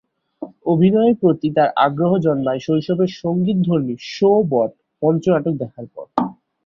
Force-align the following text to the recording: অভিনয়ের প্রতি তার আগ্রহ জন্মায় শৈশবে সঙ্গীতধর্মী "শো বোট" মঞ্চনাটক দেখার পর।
অভিনয়ের 0.65 1.15
প্রতি 1.21 1.47
তার 1.53 1.69
আগ্রহ 1.85 2.11
জন্মায় 2.25 2.61
শৈশবে 2.61 3.05
সঙ্গীতধর্মী 3.21 3.95
"শো 4.09 4.31
বোট" 4.51 4.71
মঞ্চনাটক 5.01 5.53
দেখার 5.61 5.85
পর। 5.93 6.05